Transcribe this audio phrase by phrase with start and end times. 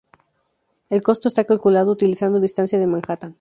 [0.89, 3.29] El costo está calculado utilizando distancia de Manhattan.